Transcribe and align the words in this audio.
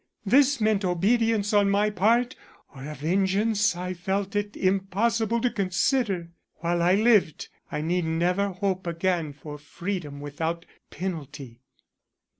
This 0.25 0.59
meant 0.59 0.83
obedience 0.83 1.53
on 1.53 1.69
my 1.69 1.91
part 1.91 2.35
or 2.73 2.83
a 2.85 2.95
vengeance 2.95 3.75
I 3.75 3.93
felt 3.93 4.35
it 4.35 4.57
impossible 4.57 5.39
to 5.41 5.51
consider. 5.51 6.31
While 6.55 6.81
I 6.81 6.95
lived 6.95 7.49
I 7.71 7.81
need 7.81 8.05
never 8.05 8.47
hope 8.49 8.87
again 8.87 9.31
for 9.31 9.59
freedom 9.59 10.19
without 10.19 10.65
penalty. 10.89 11.61